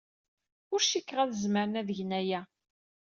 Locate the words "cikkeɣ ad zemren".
0.83-1.79